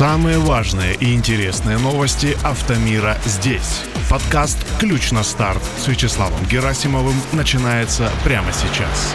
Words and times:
Самые 0.00 0.38
важные 0.38 0.94
и 0.94 1.14
интересные 1.14 1.76
новости 1.76 2.34
автомира 2.42 3.18
здесь. 3.26 3.82
Подкаст 4.08 4.56
«Ключ 4.78 5.12
на 5.12 5.22
старт» 5.22 5.62
с 5.76 5.88
Вячеславом 5.88 6.42
Герасимовым 6.50 7.16
начинается 7.34 8.10
прямо 8.24 8.50
сейчас. 8.50 9.14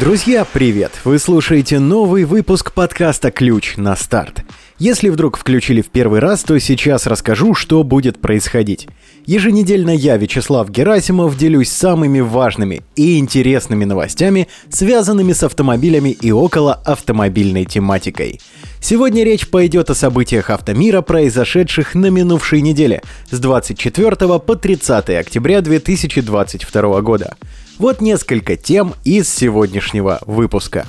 Друзья, 0.00 0.44
привет! 0.44 0.90
Вы 1.04 1.20
слушаете 1.20 1.78
новый 1.78 2.24
выпуск 2.24 2.72
подкаста 2.72 3.30
«Ключ 3.30 3.76
на 3.76 3.94
старт». 3.94 4.42
Если 4.78 5.08
вдруг 5.08 5.36
включили 5.36 5.82
в 5.82 5.88
первый 5.88 6.20
раз, 6.20 6.44
то 6.44 6.56
сейчас 6.60 7.08
расскажу, 7.08 7.54
что 7.54 7.82
будет 7.82 8.20
происходить. 8.20 8.86
Еженедельно 9.26 9.90
я, 9.90 10.16
Вячеслав 10.16 10.70
Герасимов, 10.70 11.36
делюсь 11.36 11.68
самыми 11.68 12.20
важными 12.20 12.82
и 12.94 13.18
интересными 13.18 13.84
новостями, 13.84 14.46
связанными 14.70 15.32
с 15.32 15.42
автомобилями 15.42 16.10
и 16.10 16.30
около 16.30 16.74
автомобильной 16.74 17.64
тематикой. 17.64 18.40
Сегодня 18.80 19.24
речь 19.24 19.48
пойдет 19.48 19.90
о 19.90 19.96
событиях 19.96 20.50
автомира, 20.50 21.02
произошедших 21.02 21.96
на 21.96 22.06
минувшей 22.06 22.60
неделе 22.60 23.02
с 23.32 23.40
24 23.40 24.38
по 24.38 24.54
30 24.54 25.10
октября 25.10 25.60
2022 25.60 27.00
года. 27.00 27.34
Вот 27.78 28.00
несколько 28.00 28.56
тем 28.56 28.94
из 29.04 29.28
сегодняшнего 29.28 30.20
выпуска. 30.24 30.86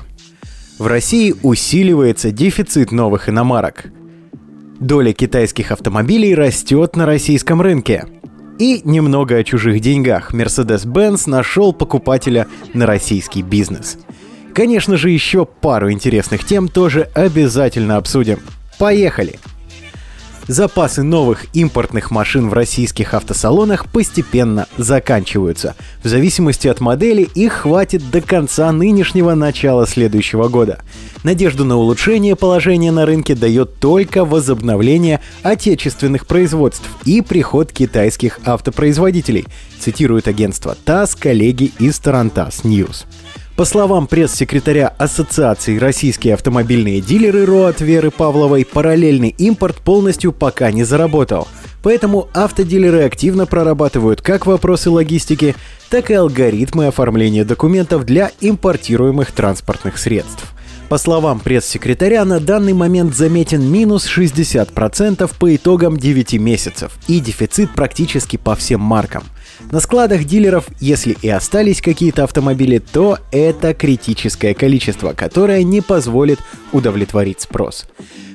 В 0.79 0.87
России 0.87 1.35
усиливается 1.43 2.31
дефицит 2.31 2.93
новых 2.93 3.27
иномарок. 3.27 3.87
Доля 4.79 5.11
китайских 5.11 5.73
автомобилей 5.73 6.33
растет 6.33 6.95
на 6.95 7.05
российском 7.05 7.61
рынке. 7.61 8.05
И 8.59 8.81
немного 8.85 9.35
о 9.35 9.43
чужих 9.43 9.81
деньгах. 9.81 10.33
Mercedes-Benz 10.33 11.29
нашел 11.29 11.73
покупателя 11.73 12.47
на 12.73 12.85
российский 12.85 13.41
бизнес. 13.41 13.97
Конечно 14.55 14.95
же, 14.95 15.09
еще 15.09 15.45
пару 15.45 15.91
интересных 15.91 16.45
тем 16.45 16.69
тоже 16.69 17.09
обязательно 17.13 17.97
обсудим. 17.97 18.39
Поехали! 18.77 19.37
Запасы 20.49 21.03
новых 21.03 21.45
импортных 21.53 22.09
машин 22.09 22.49
в 22.49 22.53
российских 22.53 23.13
автосалонах 23.13 23.85
постепенно 23.85 24.67
заканчиваются. 24.77 25.75
В 26.03 26.07
зависимости 26.07 26.67
от 26.67 26.81
модели 26.81 27.21
их 27.21 27.53
хватит 27.53 28.09
до 28.09 28.19
конца 28.19 28.71
нынешнего 28.71 29.35
начала 29.35 29.85
следующего 29.85 30.49
года. 30.49 30.79
Надежду 31.23 31.65
на 31.65 31.77
улучшение 31.77 32.35
положения 32.35 32.91
на 32.91 33.05
рынке 33.05 33.35
дает 33.35 33.75
только 33.79 34.25
возобновление 34.25 35.21
отечественных 35.43 36.25
производств 36.25 36.89
и 37.05 37.21
приход 37.21 37.71
китайских 37.71 38.39
автопроизводителей, 38.43 39.45
цитирует 39.79 40.27
агентство 40.27 40.75
ТАСС 40.83 41.15
коллеги 41.15 41.71
из 41.77 41.99
Тарантас 41.99 42.63
News. 42.63 43.05
По 43.59 43.65
словам 43.65 44.07
пресс-секретаря 44.07 44.87
Ассоциации 44.97 45.77
«Российские 45.77 46.35
автомобильные 46.35 47.01
дилеры» 47.01 47.43
РОАД 47.43 47.81
Веры 47.81 48.09
Павловой, 48.09 48.63
параллельный 48.63 49.35
импорт 49.37 49.75
полностью 49.81 50.31
пока 50.31 50.71
не 50.71 50.85
заработал. 50.85 51.45
Поэтому 51.83 52.29
автодилеры 52.33 53.03
активно 53.03 53.45
прорабатывают 53.45 54.21
как 54.21 54.45
вопросы 54.45 54.89
логистики, 54.89 55.57
так 55.89 56.09
и 56.09 56.13
алгоритмы 56.13 56.87
оформления 56.87 57.43
документов 57.43 58.05
для 58.05 58.31
импортируемых 58.39 59.33
транспортных 59.33 59.97
средств. 59.97 60.53
По 60.89 60.97
словам 60.97 61.39
пресс-секретаря, 61.39 62.25
на 62.25 62.39
данный 62.39 62.73
момент 62.73 63.15
заметен 63.15 63.61
минус 63.71 64.09
60% 64.09 65.31
по 65.39 65.55
итогам 65.55 65.97
9 65.97 66.33
месяцев 66.33 66.97
и 67.07 67.19
дефицит 67.19 67.71
практически 67.71 68.37
по 68.37 68.55
всем 68.55 68.81
маркам– 68.81 69.23
на 69.71 69.79
складах 69.79 70.23
дилеров, 70.23 70.65
если 70.79 71.15
и 71.21 71.29
остались 71.29 71.81
какие-то 71.81 72.23
автомобили, 72.23 72.79
то 72.79 73.19
это 73.31 73.73
критическое 73.73 74.53
количество, 74.53 75.13
которое 75.13 75.63
не 75.63 75.81
позволит 75.81 76.39
удовлетворить 76.71 77.41
спрос. 77.41 77.85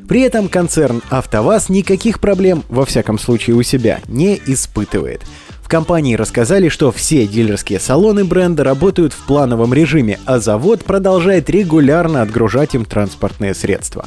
При 0.06 0.20
этом 0.20 0.48
концерн 0.48 1.02
«АвтоВАЗ» 1.10 1.70
никаких 1.70 2.20
проблем, 2.20 2.62
во 2.68 2.84
всяком 2.84 3.18
случае 3.18 3.56
у 3.56 3.62
себя, 3.62 4.00
не 4.06 4.38
испытывает. 4.46 5.22
Компании 5.74 6.14
рассказали, 6.14 6.68
что 6.68 6.92
все 6.92 7.26
дилерские 7.26 7.80
салоны 7.80 8.24
бренда 8.24 8.62
работают 8.62 9.12
в 9.12 9.26
плановом 9.26 9.74
режиме, 9.74 10.20
а 10.24 10.38
завод 10.38 10.84
продолжает 10.84 11.50
регулярно 11.50 12.22
отгружать 12.22 12.76
им 12.76 12.84
транспортные 12.84 13.54
средства. 13.54 14.06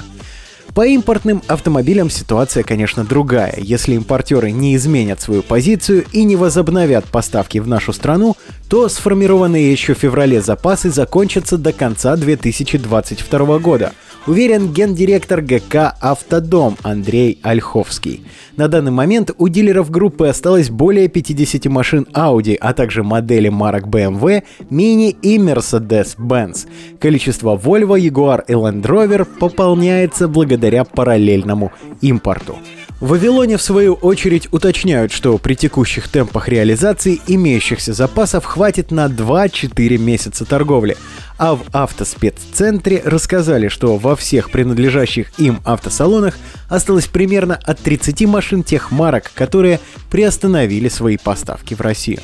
По 0.73 0.87
импортным 0.87 1.43
автомобилям 1.45 2.09
ситуация, 2.09 2.63
конечно, 2.63 3.03
другая. 3.03 3.53
Если 3.57 3.95
импортеры 3.95 4.51
не 4.51 4.77
изменят 4.77 5.19
свою 5.19 5.43
позицию 5.43 6.05
и 6.13 6.23
не 6.23 6.37
возобновят 6.37 7.03
поставки 7.03 7.57
в 7.57 7.67
нашу 7.67 7.91
страну, 7.91 8.37
то 8.69 8.87
сформированные 8.87 9.69
еще 9.69 9.93
в 9.93 9.97
феврале 9.97 10.39
запасы 10.39 10.89
закончатся 10.89 11.57
до 11.57 11.73
конца 11.73 12.15
2022 12.15 13.59
года– 13.59 13.91
уверен 14.27 14.71
гендиректор 14.73 15.41
ГК 15.41 15.95
«Автодом» 16.01 16.77
Андрей 16.83 17.39
Ольховский. 17.41 18.23
На 18.55 18.67
данный 18.67 18.91
момент 18.91 19.31
у 19.37 19.47
дилеров 19.47 19.89
группы 19.89 20.27
осталось 20.27 20.69
более 20.69 21.07
50 21.07 21.65
машин 21.65 22.07
Audi, 22.13 22.55
а 22.59 22.73
также 22.73 23.03
модели 23.03 23.49
марок 23.49 23.87
BMW, 23.87 24.43
Mini 24.69 25.15
и 25.21 25.37
Mercedes-Benz. 25.37 26.67
Количество 26.99 27.55
Volvo, 27.55 27.99
Jaguar 27.99 28.43
и 28.47 28.53
Land 28.53 28.83
Rover 28.83 29.25
пополняется 29.25 30.27
благодаря 30.27 30.83
параллельному 30.83 31.71
импорту. 32.01 32.55
В 32.99 33.09
Вавилоне, 33.09 33.57
в 33.57 33.61
свою 33.61 33.93
очередь, 33.93 34.51
уточняют, 34.51 35.11
что 35.11 35.37
при 35.37 35.53
текущих 35.53 36.07
темпах 36.07 36.47
реализации 36.47 37.21
имеющихся 37.27 37.93
запасов 37.93 38.43
хватит 38.43 38.89
на 38.89 39.05
2-4 39.05 39.99
месяца 39.99 40.45
торговли. 40.45 40.97
А 41.37 41.53
в 41.53 41.61
автоспеццентре 41.73 43.03
рассказали, 43.05 43.67
что 43.67 43.97
во 43.97 44.15
всех 44.15 44.49
принадлежащих 44.49 45.31
им 45.37 45.59
автосалонах 45.63 46.39
осталось 46.69 47.05
примерно 47.05 47.55
от 47.55 47.79
30 47.79 48.25
машин 48.25 48.63
тех 48.63 48.89
марок, 48.89 49.31
которые 49.35 49.79
приостановили 50.09 50.89
свои 50.89 51.17
поставки 51.17 51.75
в 51.75 51.81
Россию. 51.81 52.21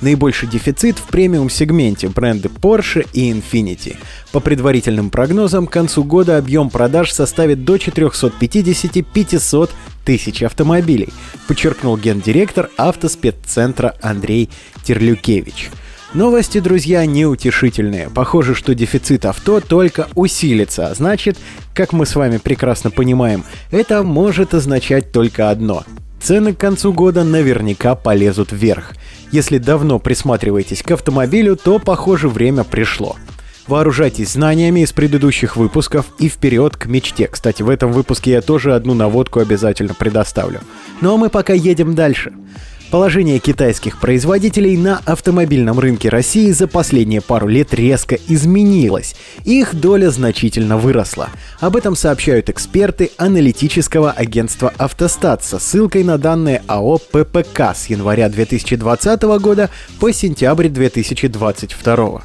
Наибольший 0.00 0.48
дефицит 0.48 0.98
в 0.98 1.06
премиум-сегменте 1.08 2.08
бренды 2.08 2.48
Porsche 2.48 3.06
и 3.12 3.30
Infiniti. 3.30 3.96
По 4.32 4.40
предварительным 4.40 5.10
прогнозам, 5.10 5.66
к 5.66 5.72
концу 5.72 6.04
года 6.04 6.38
объем 6.38 6.70
продаж 6.70 7.12
составит 7.12 7.64
до 7.64 7.76
450-500 7.76 9.70
тысяч 10.04 10.42
автомобилей, 10.42 11.10
подчеркнул 11.46 11.96
гендиректор 11.96 12.70
автоспеццентра 12.76 13.94
Андрей 14.00 14.48
Терлюкевич. 14.84 15.70
Новости, 16.12 16.58
друзья, 16.58 17.06
неутешительные. 17.06 18.10
Похоже, 18.10 18.56
что 18.56 18.74
дефицит 18.74 19.24
авто 19.24 19.60
только 19.60 20.08
усилится, 20.16 20.88
а 20.88 20.94
значит, 20.94 21.38
как 21.72 21.92
мы 21.92 22.04
с 22.04 22.16
вами 22.16 22.38
прекрасно 22.38 22.90
понимаем, 22.90 23.44
это 23.70 24.02
может 24.02 24.52
означать 24.52 25.12
только 25.12 25.50
одно. 25.50 25.84
Цены 26.22 26.54
к 26.54 26.58
концу 26.58 26.92
года 26.92 27.24
наверняка 27.24 27.94
полезут 27.94 28.52
вверх. 28.52 28.92
Если 29.32 29.58
давно 29.58 29.98
присматриваетесь 29.98 30.82
к 30.82 30.90
автомобилю, 30.90 31.56
то, 31.56 31.78
похоже, 31.78 32.28
время 32.28 32.62
пришло. 32.62 33.16
Вооружайтесь 33.66 34.32
знаниями 34.32 34.80
из 34.80 34.92
предыдущих 34.92 35.56
выпусков 35.56 36.06
и 36.18 36.28
вперед 36.28 36.76
к 36.76 36.86
мечте. 36.86 37.28
Кстати, 37.28 37.62
в 37.62 37.70
этом 37.70 37.92
выпуске 37.92 38.32
я 38.32 38.42
тоже 38.42 38.74
одну 38.74 38.94
наводку 38.94 39.40
обязательно 39.40 39.94
предоставлю. 39.94 40.60
Ну 41.00 41.14
а 41.14 41.16
мы 41.16 41.30
пока 41.30 41.52
едем 41.52 41.94
дальше. 41.94 42.32
Положение 42.90 43.38
китайских 43.38 44.00
производителей 44.00 44.76
на 44.76 45.00
автомобильном 45.06 45.78
рынке 45.78 46.08
России 46.08 46.50
за 46.50 46.66
последние 46.66 47.20
пару 47.20 47.46
лет 47.46 47.72
резко 47.72 48.18
изменилось. 48.26 49.14
Их 49.44 49.76
доля 49.76 50.10
значительно 50.10 50.76
выросла. 50.76 51.28
Об 51.60 51.76
этом 51.76 51.94
сообщают 51.94 52.50
эксперты 52.50 53.12
аналитического 53.16 54.10
агентства 54.10 54.72
«Автостат» 54.76 55.44
со 55.44 55.60
ссылкой 55.60 56.02
на 56.02 56.18
данные 56.18 56.64
АО 56.66 56.98
«ППК» 56.98 57.76
с 57.76 57.86
января 57.86 58.28
2020 58.28 59.22
года 59.22 59.70
по 60.00 60.12
сентябрь 60.12 60.66
2022. 60.66 62.22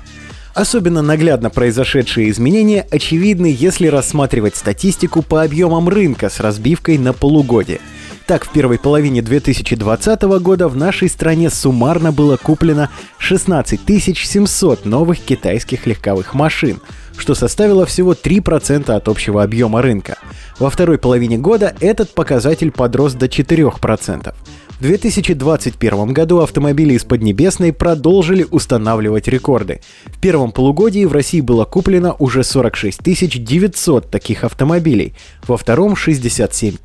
Особенно 0.55 1.03
наглядно 1.03 1.51
произошедшие 1.51 2.31
изменения 2.31 2.87
очевидны, 2.90 3.55
если 3.55 3.85
рассматривать 3.85 4.55
статистику 4.55 5.22
по 5.22 5.43
объемам 5.43 5.90
рынка 5.90 6.29
с 6.29 6.40
разбивкой 6.40 6.97
на 6.97 7.13
полугодие– 7.13 7.81
так, 8.25 8.45
в 8.45 8.49
первой 8.51 8.79
половине 8.79 9.22
2020 9.22 10.22
года 10.39 10.67
в 10.67 10.75
нашей 10.75 11.09
стране 11.09 11.49
суммарно 11.49 12.11
было 12.11 12.37
куплено 12.37 12.89
16 13.19 13.79
700 14.17 14.85
новых 14.85 15.19
китайских 15.19 15.85
легковых 15.85 16.33
машин, 16.33 16.79
что 17.17 17.35
составило 17.35 17.85
всего 17.85 18.13
3% 18.13 18.91
от 18.91 19.07
общего 19.07 19.43
объема 19.43 19.81
рынка. 19.81 20.17
Во 20.57 20.69
второй 20.69 20.97
половине 20.97 21.37
года 21.37 21.75
этот 21.79 22.16
показатель 22.16 22.72
подрос 22.72 23.13
до 23.13 23.27
4%. 23.27 24.33
В 24.77 24.81
2021 24.81 26.11
году 26.11 26.39
автомобили 26.39 26.95
из 26.95 27.05
Поднебесной 27.05 27.72
продолжили 27.72 28.45
устанавливать 28.51 29.29
рекорды. 29.29 29.79
В 30.05 30.19
первом 30.19 30.51
полугодии 30.51 31.05
в 31.05 31.13
России 31.13 31.39
было 31.39 31.63
куплено 31.63 32.13
уже 32.19 32.43
46 32.43 33.01
900 33.01 34.11
таких 34.11 34.43
автомобилей, 34.43 35.13
во 35.47 35.55
втором 35.55 35.95
67 35.95 36.75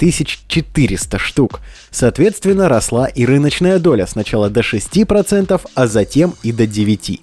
400 0.47 1.19
штук. 1.19 1.61
Соответственно, 1.91 2.69
росла 2.69 3.07
и 3.07 3.27
рыночная 3.27 3.81
доля 3.81 4.07
сначала 4.07 4.49
до 4.51 4.61
6%, 4.61 5.61
а 5.75 5.87
затем 5.89 6.35
и 6.45 6.53
до 6.53 6.65
9%. 6.65 7.21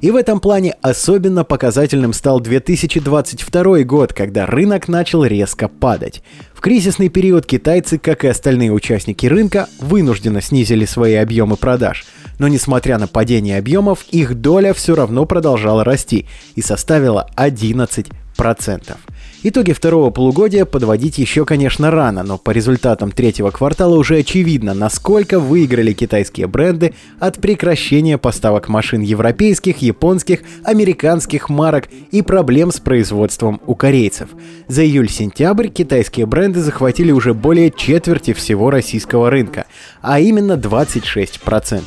И 0.00 0.10
в 0.10 0.16
этом 0.16 0.40
плане 0.40 0.74
особенно 0.80 1.44
показательным 1.44 2.12
стал 2.12 2.40
2022 2.40 3.82
год, 3.82 4.12
когда 4.12 4.46
рынок 4.46 4.88
начал 4.88 5.24
резко 5.24 5.68
падать. 5.68 6.22
В 6.54 6.60
кризисный 6.60 7.08
период 7.08 7.46
китайцы, 7.46 7.98
как 7.98 8.24
и 8.24 8.28
остальные 8.28 8.72
участники 8.72 9.26
рынка, 9.26 9.68
вынужденно 9.80 10.40
снизили 10.40 10.84
свои 10.84 11.14
объемы 11.14 11.56
продаж. 11.56 12.04
Но 12.38 12.48
несмотря 12.48 12.98
на 12.98 13.08
падение 13.08 13.58
объемов, 13.58 14.04
их 14.10 14.34
доля 14.34 14.72
все 14.72 14.94
равно 14.94 15.26
продолжала 15.26 15.84
расти 15.84 16.26
и 16.54 16.62
составила 16.62 17.28
11%. 17.36 18.96
Итоги 19.44 19.70
второго 19.72 20.10
полугодия 20.10 20.64
подводить 20.64 21.18
еще, 21.18 21.44
конечно, 21.44 21.92
рано, 21.92 22.24
но 22.24 22.38
по 22.38 22.50
результатам 22.50 23.12
третьего 23.12 23.52
квартала 23.52 23.94
уже 23.96 24.18
очевидно, 24.18 24.74
насколько 24.74 25.38
выиграли 25.38 25.92
китайские 25.92 26.48
бренды 26.48 26.94
от 27.20 27.38
прекращения 27.38 28.18
поставок 28.18 28.68
машин 28.68 29.00
европейских, 29.00 29.78
японских, 29.78 30.40
американских 30.64 31.48
марок 31.50 31.88
и 32.10 32.20
проблем 32.22 32.72
с 32.72 32.80
производством 32.80 33.60
у 33.64 33.76
корейцев. 33.76 34.28
За 34.66 34.84
июль-сентябрь 34.84 35.68
китайские 35.68 36.26
бренды 36.26 36.60
захватили 36.60 37.12
уже 37.12 37.32
более 37.32 37.70
четверти 37.70 38.32
всего 38.32 38.70
российского 38.70 39.30
рынка, 39.30 39.66
а 40.02 40.18
именно 40.18 40.54
26%. 40.54 41.82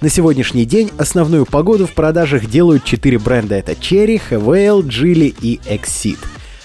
На 0.00 0.08
сегодняшний 0.08 0.64
день 0.64 0.90
основную 0.98 1.46
погоду 1.46 1.86
в 1.86 1.92
продажах 1.92 2.46
делают 2.46 2.82
четыре 2.82 3.20
бренда. 3.20 3.54
Это 3.54 3.72
Cherry, 3.72 4.20
Havail, 4.28 4.82
Geely 4.82 5.32
и 5.40 5.60
Exceed. 5.68 6.18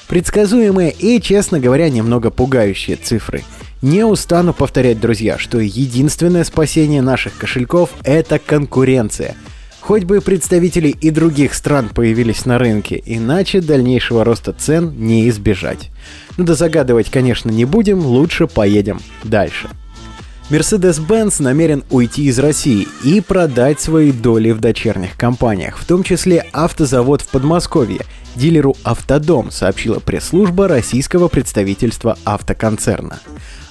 Предсказуемые 0.07 0.91
и, 0.91 1.19
честно 1.19 1.59
говоря, 1.59 1.89
немного 1.89 2.29
пугающие 2.29 2.95
цифры. 2.95 3.43
Не 3.81 4.03
устану 4.03 4.53
повторять, 4.53 4.99
друзья, 4.99 5.37
что 5.37 5.59
единственное 5.59 6.43
спасение 6.43 7.01
наших 7.01 7.37
кошельков– 7.37 7.91
это 8.03 8.39
конкуренция. 8.39 9.35
Хоть 9.81 10.03
бы 10.03 10.21
представители 10.21 10.87
и 10.87 11.11
других 11.11 11.53
стран 11.53 11.89
появились 11.89 12.45
на 12.45 12.57
рынке, 12.57 13.01
иначе 13.05 13.61
дальнейшего 13.61 14.23
роста 14.23 14.51
цен 14.53 14.95
не 14.97 15.29
избежать. 15.29 15.91
Ну 16.37 16.43
да 16.43 16.55
загадывать, 16.55 17.11
конечно, 17.11 17.51
не 17.51 17.65
будем, 17.65 17.99
лучше 17.99 18.47
поедем 18.47 18.99
дальше. 19.23 19.69
Mercedes-Benz 20.49 21.41
намерен 21.41 21.83
уйти 21.89 22.25
из 22.25 22.39
России 22.39 22.87
и 23.03 23.21
продать 23.21 23.79
свои 23.79 24.11
доли 24.11 24.51
в 24.51 24.59
дочерних 24.59 25.17
компаниях, 25.17 25.77
в 25.77 25.85
том 25.85 26.03
числе 26.03 26.45
автозавод 26.51 27.21
в 27.21 27.27
Подмосковье, 27.27 28.01
дилеру 28.35 28.75
«Автодом», 28.83 29.51
сообщила 29.51 29.99
пресс-служба 29.99 30.67
российского 30.67 31.27
представительства 31.27 32.17
автоконцерна. 32.25 33.19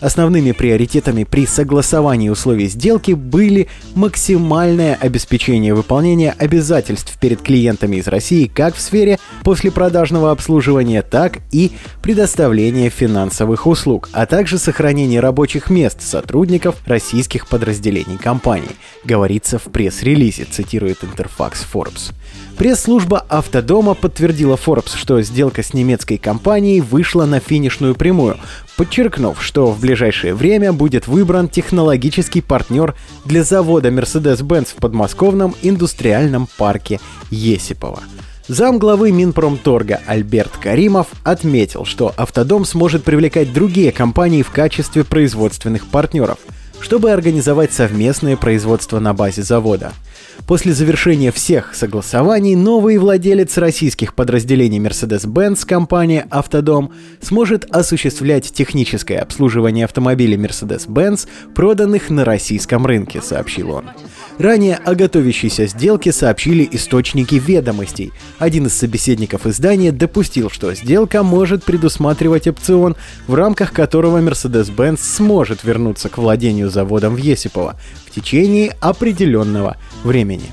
Основными 0.04 0.52
приоритетами 0.52 1.24
при 1.24 1.46
согласовании 1.46 2.28
условий 2.28 2.66
сделки 2.66 3.12
были 3.12 3.68
максимальное 3.94 4.98
обеспечение 5.00 5.72
выполнения 5.72 6.34
обязательств 6.36 7.16
перед 7.18 7.40
клиентами 7.40 7.96
из 7.96 8.06
России 8.06 8.44
как 8.44 8.74
в 8.74 8.82
сфере 8.82 9.18
послепродажного 9.44 10.30
обслуживания, 10.30 11.00
так 11.00 11.38
и 11.52 11.72
предоставления 12.02 12.90
финансовых 12.90 13.66
услуг, 13.66 14.10
а 14.12 14.26
также 14.26 14.58
сохранение 14.58 15.20
рабочих 15.20 15.70
мест 15.70 16.02
сотрудников 16.02 16.76
российских 16.84 17.48
подразделений 17.48 18.18
компании, 18.18 18.76
говорится 19.04 19.58
в 19.58 19.72
пресс-релизе, 19.72 20.44
цитирует 20.44 21.02
Интерфакс 21.02 21.64
Forbes. 21.72 22.12
Пресс-служба 22.58 23.24
Автодома 23.28 23.94
подтвердила 23.94 24.56
Forbes, 24.56 24.96
что 24.96 25.20
сделка 25.22 25.62
с 25.62 25.72
немецкой 25.72 26.18
компанией 26.18 26.82
вышла 26.82 27.24
на 27.24 27.40
финишную 27.40 27.94
прямую, 27.94 28.36
подчеркнув, 28.76 29.43
что 29.43 29.71
в 29.71 29.81
ближайшее 29.81 30.35
время 30.35 30.73
будет 30.73 31.06
выбран 31.06 31.49
технологический 31.49 32.41
партнер 32.41 32.94
для 33.25 33.44
завода 33.44 33.88
Mercedes-Benz 33.88 34.69
в 34.69 34.75
подмосковном 34.76 35.55
индустриальном 35.62 36.49
парке 36.59 37.00
Есипова. 37.31 38.00
Зам 38.47 38.79
главы 38.79 39.11
Минпромторга 39.11 40.00
Альберт 40.06 40.53
Каримов 40.59 41.06
отметил, 41.23 41.85
что 41.87 42.12
Автодом 42.17 42.65
сможет 42.65 43.03
привлекать 43.03 43.53
другие 43.53 43.91
компании 43.91 44.43
в 44.43 44.50
качестве 44.50 45.03
производственных 45.03 45.87
партнеров, 45.87 46.38
чтобы 46.81 47.11
организовать 47.11 47.73
совместное 47.73 48.37
производство 48.37 48.99
на 48.99 49.15
базе 49.15 49.43
завода– 49.43 49.93
После 50.46 50.72
завершения 50.75 51.32
всех 51.32 51.75
согласований 51.75 52.55
новый 52.55 52.99
владелец 52.99 53.56
российских 53.56 54.14
подразделений 54.14 54.78
Mercedes-Benz, 54.78 55.66
компания 55.66 56.26
«Автодом», 56.31 56.93
сможет 57.20 57.64
осуществлять 57.75 58.52
техническое 58.52 59.19
обслуживание 59.19 59.87
автомобилей 59.87 60.37
Mercedes-Benz, 60.37 61.26
проданных 61.55 62.11
на 62.11 62.25
российском 62.25 62.84
рынке, 62.87 63.22
сообщил 63.22 63.70
он. 63.70 63.90
Ранее 64.38 64.76
о 64.84 64.94
готовящейся 64.94 65.66
сделке 65.66 66.12
сообщили 66.12 66.69
источники 66.72 67.37
ведомостей. 67.37 68.12
Один 68.38 68.66
из 68.66 68.75
собеседников 68.75 69.46
издания 69.46 69.93
допустил, 69.93 70.50
что 70.50 70.75
сделка 70.75 71.22
может 71.22 71.62
предусматривать 71.64 72.49
опцион, 72.49 72.96
в 73.28 73.34
рамках 73.34 73.72
которого 73.72 74.20
Mercedes-Benz 74.20 74.99
сможет 74.99 75.62
вернуться 75.62 76.08
к 76.08 76.19
владению 76.19 76.69
заводом 76.69 77.14
в 77.14 77.19
Есипово 77.19 77.78
в 78.06 78.11
течение 78.11 78.76
определенного 78.81 79.76
времени. 80.04 80.50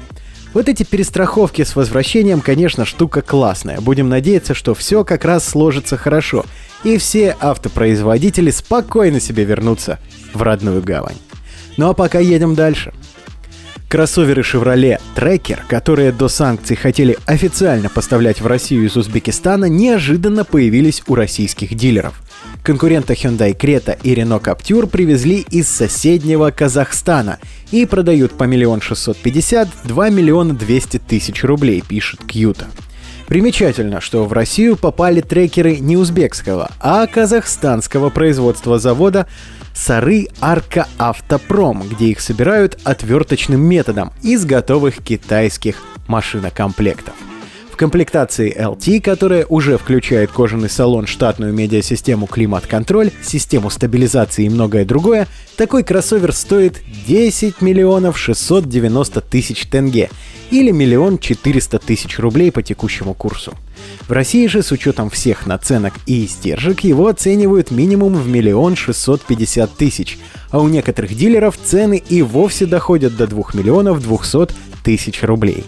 Вот 0.53 0.67
эти 0.67 0.83
перестраховки 0.83 1.63
с 1.63 1.75
возвращением, 1.75 2.41
конечно, 2.41 2.85
штука 2.85 3.21
классная. 3.21 3.79
Будем 3.79 4.09
надеяться, 4.09 4.53
что 4.53 4.73
все 4.73 5.05
как 5.05 5.23
раз 5.23 5.47
сложится 5.47 5.95
хорошо, 5.95 6.45
и 6.83 6.97
все 6.97 7.37
автопроизводители 7.39 8.51
спокойно 8.51 9.19
себе 9.19 9.45
вернутся 9.45 9.99
в 10.33 10.41
родную 10.41 10.81
гавань. 10.81 11.17
Ну 11.77 11.89
а 11.89 11.93
пока 11.93 12.19
едем 12.19 12.55
дальше. 12.55 12.91
Кроссоверы 13.87 14.41
Chevrolet 14.41 15.01
Tracker, 15.15 15.59
которые 15.67 16.11
до 16.11 16.29
санкций 16.29 16.77
хотели 16.77 17.17
официально 17.25 17.89
поставлять 17.89 18.39
в 18.39 18.47
Россию 18.47 18.85
из 18.85 18.95
Узбекистана, 18.95 19.65
неожиданно 19.65 20.45
появились 20.45 21.03
у 21.07 21.15
российских 21.15 21.75
дилеров. 21.75 22.21
Конкурента 22.63 23.13
Hyundai 23.13 23.57
Creta 23.57 23.97
и 24.03 24.13
Renault 24.13 24.43
Captur 24.43 24.85
привезли 24.85 25.39
из 25.49 25.67
соседнего 25.67 26.51
Казахстана 26.51 27.39
и 27.71 27.87
продают 27.87 28.37
по 28.37 28.43
миллион 28.43 28.81
шестьсот 28.81 29.17
пятьдесят, 29.17 29.67
два 29.83 30.09
миллиона 30.09 30.53
двести 30.53 30.99
тысяч 30.99 31.43
рублей, 31.43 31.81
пишет 31.81 32.19
Кьюта. 32.23 32.67
Примечательно, 33.27 33.99
что 33.99 34.25
в 34.25 34.33
Россию 34.33 34.75
попали 34.75 35.21
трекеры 35.21 35.77
не 35.77 35.97
узбекского, 35.97 36.69
а 36.79 37.07
казахстанского 37.07 38.09
производства 38.09 38.77
завода 38.77 39.25
Сары 39.73 40.27
Арка 40.39 40.87
Автопром, 40.99 41.83
где 41.89 42.07
их 42.07 42.21
собирают 42.21 42.77
отверточным 42.83 43.61
методом 43.61 44.11
из 44.21 44.45
готовых 44.45 44.97
китайских 44.97 45.77
машинокомплектов. 46.07 47.15
Комплектации 47.81 48.55
LT, 48.55 49.01
которая 49.01 49.47
уже 49.47 49.75
включает 49.79 50.29
кожаный 50.29 50.69
салон, 50.69 51.07
штатную 51.07 51.51
медиасистему 51.51 52.27
климат-контроль, 52.27 53.09
систему 53.23 53.71
стабилизации 53.71 54.45
и 54.45 54.49
многое 54.49 54.85
другое, 54.85 55.27
такой 55.57 55.83
кроссовер 55.83 56.31
стоит 56.31 56.79
10 57.07 57.59
миллионов 57.59 58.19
690 58.19 59.21
тысяч 59.21 59.65
тенге 59.65 60.11
или 60.51 60.69
миллион 60.69 61.17
четыреста 61.17 61.79
тысяч 61.79 62.19
рублей 62.19 62.51
по 62.51 62.61
текущему 62.61 63.15
курсу. 63.15 63.55
В 64.07 64.11
России 64.11 64.45
же 64.45 64.61
с 64.61 64.71
учетом 64.71 65.09
всех 65.09 65.47
наценок 65.47 65.95
и 66.05 66.25
издержек 66.25 66.81
его 66.81 67.07
оценивают 67.07 67.71
минимум 67.71 68.13
в 68.13 68.27
миллион 68.27 68.75
шестьсот 68.75 69.23
пятьдесят 69.23 69.75
тысяч, 69.75 70.19
а 70.51 70.59
у 70.59 70.67
некоторых 70.67 71.15
дилеров 71.15 71.57
цены 71.57 71.99
и 72.09 72.21
вовсе 72.21 72.67
доходят 72.67 73.17
до 73.17 73.25
2 73.25 73.43
миллионов 73.55 74.03
200 74.03 74.53
тысяч 74.83 75.23
рублей. 75.23 75.65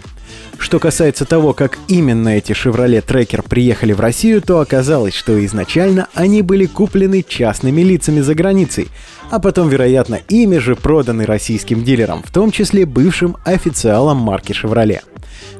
Что 0.58 0.78
касается 0.78 1.24
того, 1.24 1.52
как 1.52 1.78
именно 1.88 2.30
эти 2.30 2.52
Chevrolet 2.52 3.04
Tracker 3.04 3.46
приехали 3.48 3.92
в 3.92 4.00
Россию, 4.00 4.40
то 4.42 4.60
оказалось, 4.60 5.14
что 5.14 5.44
изначально 5.44 6.08
они 6.14 6.42
были 6.42 6.66
куплены 6.66 7.24
частными 7.26 7.82
лицами 7.82 8.20
за 8.20 8.34
границей, 8.34 8.88
а 9.30 9.40
потом, 9.40 9.68
вероятно, 9.68 10.20
ими 10.28 10.58
же 10.58 10.74
проданы 10.76 11.26
российским 11.26 11.84
дилерам, 11.84 12.22
в 12.22 12.32
том 12.32 12.50
числе 12.50 12.86
бывшим 12.86 13.36
официалам 13.44 14.18
марки 14.18 14.52
Chevrolet. 14.52 15.02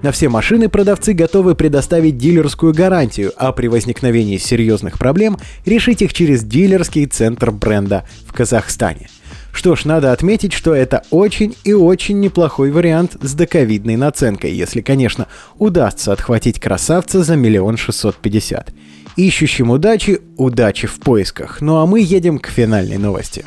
На 0.03 0.13
все 0.13 0.29
машины 0.29 0.69
продавцы 0.69 1.13
готовы 1.13 1.55
предоставить 1.55 2.19
дилерскую 2.19 2.73
гарантию, 2.73 3.33
а 3.37 3.53
при 3.53 3.69
возникновении 3.69 4.37
серьезных 4.37 4.99
проблем 4.99 5.39
решить 5.65 6.03
их 6.03 6.13
через 6.13 6.45
дилерский 6.45 7.07
центр 7.07 7.51
бренда 7.51 8.07
в 8.27 8.33
Казахстане. 8.33 9.09
Что 9.55 9.77
ж, 9.77 9.85
надо 9.85 10.11
отметить, 10.11 10.53
что 10.53 10.75
это 10.75 11.05
очень 11.11 11.55
и 11.63 11.73
очень 11.73 12.19
неплохой 12.19 12.73
вариант 12.73 13.17
с 13.23 13.35
доковидной 13.35 13.95
наценкой, 13.97 14.53
если, 14.53 14.81
конечно, 14.81 15.29
удастся 15.59 16.13
отхватить 16.13 16.59
красавца 16.59 17.23
за 17.23 17.37
миллион 17.37 17.77
шестьсот 17.77 18.17
пятьдесят. 18.17 18.73
Ищущим 19.17 19.71
удачи, 19.71 20.21
удачи 20.37 20.89
в 20.89 20.99
поисках. 20.99 21.61
Ну 21.61 21.77
а 21.77 21.87
мы 21.87 22.01
едем 22.01 22.41
к 22.41 22.49
финальной 22.49 22.99
новости. 22.99 23.45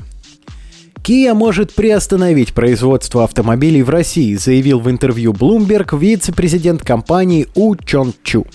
Kia 1.03 1.33
может 1.33 1.75
приостановить 1.75 2.53
производство 2.53 3.25
автомобилей 3.25 3.83
в 3.83 3.89
России, 3.89 4.35
заявил 4.35 4.79
в 4.79 4.89
интервью 4.89 5.33
Bloomberg 5.33 5.99
вице-президент 5.99 6.83
компании 6.83 7.47
У 7.53 7.75
Чон 7.75 8.13
Чу. 8.23 8.47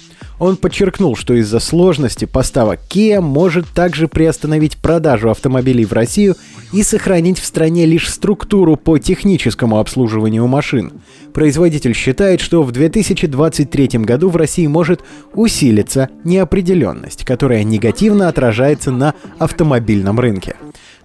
Он 0.42 0.56
подчеркнул, 0.56 1.14
что 1.14 1.34
из-за 1.34 1.60
сложности 1.60 2.24
поставок 2.24 2.80
Kia 2.90 3.20
может 3.20 3.68
также 3.68 4.08
приостановить 4.08 4.76
продажу 4.76 5.30
автомобилей 5.30 5.84
в 5.84 5.92
Россию 5.92 6.34
и 6.72 6.82
сохранить 6.82 7.38
в 7.38 7.46
стране 7.46 7.86
лишь 7.86 8.10
структуру 8.10 8.74
по 8.74 8.98
техническому 8.98 9.78
обслуживанию 9.78 10.48
машин. 10.48 10.94
Производитель 11.32 11.94
считает, 11.94 12.40
что 12.40 12.64
в 12.64 12.72
2023 12.72 14.00
году 14.00 14.30
в 14.30 14.36
России 14.36 14.66
может 14.66 15.04
усилиться 15.32 16.08
неопределенность, 16.24 17.24
которая 17.24 17.62
негативно 17.62 18.26
отражается 18.26 18.90
на 18.90 19.14
автомобильном 19.38 20.18
рынке. 20.18 20.56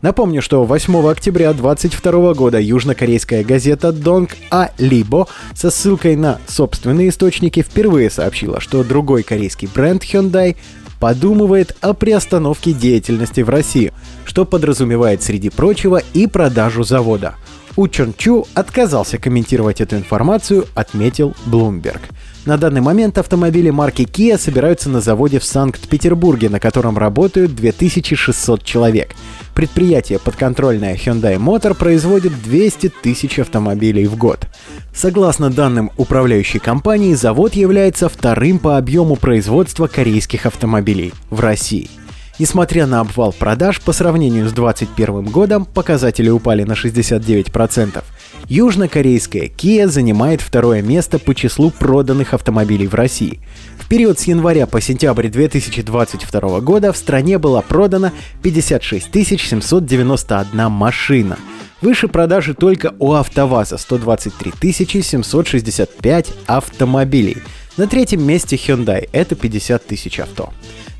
Напомню, 0.01 0.43
что 0.43 0.63
8 0.63 1.09
октября 1.09 1.53
2022 1.53 2.33
года 2.35 2.59
южнокорейская 2.59 3.43
газета 3.43 3.89
Dong 3.89 4.31
А 4.51 4.69
Либо 4.77 5.27
со 5.55 5.71
ссылкой 5.71 6.15
на 6.15 6.39
собственные 6.47 7.09
источники 7.09 7.63
впервые 7.63 8.11
сообщила, 8.11 8.61
что 8.61 8.83
другой 8.83 9.23
корейский 9.23 9.67
бренд 9.73 10.03
Hyundai 10.03 10.55
подумывает 10.99 11.75
о 11.81 11.93
приостановке 11.93 12.73
деятельности 12.73 13.41
в 13.41 13.49
России, 13.49 13.91
что 14.25 14.45
подразумевает, 14.45 15.23
среди 15.23 15.49
прочего, 15.49 16.01
и 16.13 16.27
продажу 16.27 16.83
завода. 16.83 17.35
У 17.75 17.87
Чон 17.87 18.13
Чу 18.17 18.47
отказался 18.55 19.19
комментировать 19.19 19.81
эту 19.81 19.97
информацию, 19.97 20.65
отметил 20.73 21.35
Bloomberg. 21.45 22.01
На 22.45 22.57
данный 22.57 22.81
момент 22.81 23.17
автомобили 23.17 23.69
марки 23.69 24.01
Kia 24.01 24.39
собираются 24.39 24.89
на 24.89 25.01
заводе 25.01 25.37
в 25.37 25.43
Санкт-Петербурге, 25.43 26.49
на 26.49 26.59
котором 26.59 26.97
работают 26.97 27.53
2600 27.53 28.63
человек. 28.63 29.15
Предприятие, 29.57 30.19
подконтрольное 30.19 30.93
Hyundai 30.93 31.37
Motor, 31.37 31.73
производит 31.73 32.31
200 32.43 32.89
тысяч 33.01 33.39
автомобилей 33.39 34.05
в 34.05 34.15
год. 34.15 34.47
Согласно 34.93 35.49
данным 35.49 35.89
управляющей 35.97 36.59
компании, 36.59 37.15
завод 37.15 37.55
является 37.55 38.07
вторым 38.07 38.59
по 38.59 38.77
объему 38.77 39.15
производства 39.15 39.87
корейских 39.87 40.45
автомобилей 40.45 41.11
в 41.31 41.39
России– 41.39 41.89
Несмотря 42.39 42.85
на 42.85 42.99
обвал 42.99 43.33
продаж, 43.33 43.81
по 43.81 43.91
сравнению 43.91 44.47
с 44.47 44.53
2021 44.53 45.25
годом 45.31 45.65
показатели 45.65 46.29
упали 46.29 46.63
на 46.63 46.73
69%. 46.73 48.03
Южнокорейская 48.49 49.47
Kia 49.47 49.87
занимает 49.87 50.39
второе 50.39 50.81
место 50.81 51.19
по 51.19 51.35
числу 51.35 51.69
проданных 51.69 52.33
автомобилей 52.33 52.87
в 52.87 52.93
России. 52.93 53.41
В 53.77 53.89
период 53.89 54.19
с 54.19 54.23
января 54.23 54.67
по 54.67 54.79
сентябрь 54.79 55.27
2022 55.27 56.61
года 56.61 56.93
в 56.93 56.97
стране 56.97 57.37
была 57.39 57.61
продана 57.61 58.13
56 58.43 59.11
791 59.13 60.71
машина. 60.71 61.37
Выше 61.81 62.07
продажи 62.07 62.53
только 62.53 62.95
у 62.99 63.13
АвтоВАЗа 63.13 63.77
123 63.77 64.71
765 64.71 66.33
автомобилей. 66.47 67.37
На 67.77 67.85
третьем 67.85 68.25
месте 68.25 68.55
Hyundai– 68.55 69.07
это 69.11 69.35
50 69.35 69.85
тысяч 69.85 70.19
авто. 70.19 70.51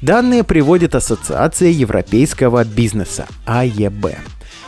Данные 0.04 0.44
приводит 0.44 0.94
Ассоциация 0.94 1.70
европейского 1.70 2.64
бизнеса 2.64 3.26
АЕБ. 3.48 4.16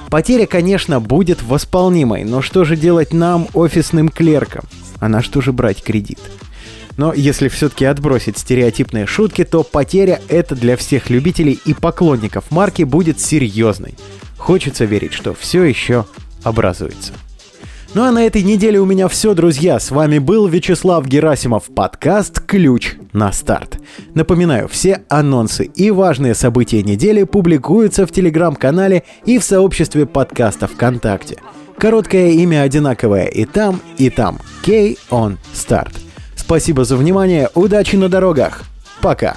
Потеря, 0.09 0.47
конечно, 0.47 0.99
будет 0.99 1.43
восполнимой, 1.43 2.23
но 2.23 2.41
что 2.41 2.65
же 2.65 2.75
делать 2.75 3.13
нам, 3.13 3.47
офисным 3.53 4.09
клеркам? 4.09 4.63
А 4.99 5.07
на 5.07 5.21
что 5.21 5.39
же 5.41 5.53
брать 5.53 5.83
кредит? 5.83 6.19
Но 6.97 7.13
если 7.13 7.47
все-таки 7.47 7.85
отбросить 7.85 8.39
стереотипные 8.39 9.05
шутки, 9.05 9.43
то 9.43 9.61
потеря 9.61 10.19
это 10.29 10.55
для 10.55 10.77
всех 10.77 11.11
любителей 11.11 11.59
и 11.63 11.75
поклонников 11.75 12.49
марки 12.49 12.81
будет 12.81 13.19
серьезной. 13.19 13.93
Хочется 14.35 14.85
верить, 14.85 15.13
что 15.13 15.35
все 15.35 15.63
еще 15.63 16.05
образуется. 16.43 17.13
Ну 17.95 18.03
а 18.03 18.11
на 18.11 18.23
этой 18.23 18.43
неделе 18.43 18.79
у 18.79 18.85
меня 18.85 19.07
все, 19.07 19.33
друзья. 19.33 19.79
С 19.79 19.89
вами 19.89 20.19
был 20.19 20.45
Вячеслав 20.45 21.07
Герасимов, 21.07 21.63
подкаст 21.73 22.39
«Ключ 22.39 22.93
на 23.13 23.31
старт». 23.31 23.79
Напоминаю, 24.13 24.67
все 24.67 25.01
анонсы 25.09 25.65
и 25.65 25.89
важные 25.89 26.35
события 26.35 26.83
недели 26.83 27.23
публикуются 27.23 28.05
в 28.05 28.11
телеграм-канале 28.11 29.05
и 29.25 29.39
в 29.39 29.43
сообществе 29.43 30.05
подкаста 30.05 30.67
ВКонтакте. 30.67 31.37
Короткое 31.79 32.29
имя 32.31 32.61
одинаковое 32.61 33.25
и 33.25 33.45
там, 33.45 33.81
и 33.97 34.11
там. 34.11 34.37
K 34.63 34.95
on 35.09 35.37
Start. 35.55 35.93
Спасибо 36.35 36.85
за 36.85 36.95
внимание, 36.95 37.49
удачи 37.55 37.95
на 37.95 38.07
дорогах. 38.07 38.65
Пока. 39.01 39.35